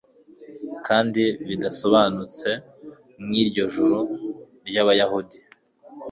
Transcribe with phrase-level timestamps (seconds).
[0.87, 2.49] Kandi bidasobanutse
[3.25, 3.99] nkiryo juru
[4.67, 5.37] ryabayahudi,